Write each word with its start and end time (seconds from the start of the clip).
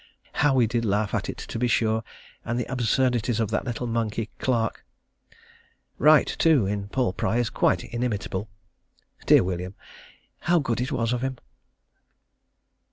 How 0.31 0.55
we 0.55 0.65
did 0.65 0.83
laugh 0.83 1.13
at 1.13 1.29
it 1.29 1.37
to 1.37 1.59
be 1.59 1.67
sure, 1.67 2.03
and 2.43 2.59
the 2.59 2.65
absurdities 2.65 3.39
of 3.39 3.51
that 3.51 3.65
little 3.65 3.85
monkey, 3.85 4.31
Clark. 4.39 4.83
Wright, 5.99 6.25
too, 6.39 6.65
in 6.65 6.87
"Paul 6.89 7.13
Pry," 7.13 7.37
is 7.37 7.51
quite 7.51 7.83
inimitable. 7.83 8.49
Dear 9.27 9.43
William, 9.43 9.75
how 10.39 10.57
good 10.57 10.81
it 10.81 10.91
was 10.91 11.13
of 11.13 11.21
him!.... 11.21 11.37